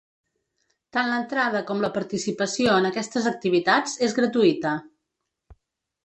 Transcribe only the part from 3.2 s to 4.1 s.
activitats